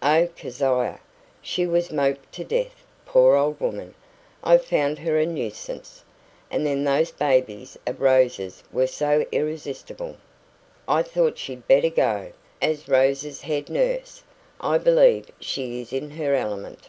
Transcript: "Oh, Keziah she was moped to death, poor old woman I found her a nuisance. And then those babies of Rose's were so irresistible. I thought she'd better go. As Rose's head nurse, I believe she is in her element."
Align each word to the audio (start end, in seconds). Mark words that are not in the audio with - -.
"Oh, 0.00 0.28
Keziah 0.36 1.00
she 1.40 1.66
was 1.66 1.90
moped 1.90 2.30
to 2.34 2.44
death, 2.44 2.84
poor 3.04 3.34
old 3.34 3.58
woman 3.58 3.94
I 4.44 4.56
found 4.58 5.00
her 5.00 5.18
a 5.18 5.26
nuisance. 5.26 6.04
And 6.52 6.64
then 6.64 6.84
those 6.84 7.10
babies 7.10 7.76
of 7.84 8.00
Rose's 8.00 8.62
were 8.72 8.86
so 8.86 9.26
irresistible. 9.32 10.18
I 10.86 11.02
thought 11.02 11.36
she'd 11.36 11.66
better 11.66 11.90
go. 11.90 12.30
As 12.60 12.86
Rose's 12.86 13.40
head 13.40 13.68
nurse, 13.68 14.22
I 14.60 14.78
believe 14.78 15.28
she 15.40 15.80
is 15.80 15.92
in 15.92 16.10
her 16.12 16.32
element." 16.36 16.86